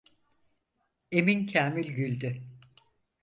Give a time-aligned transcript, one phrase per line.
[1.11, 2.43] Emin Kâmil güldü.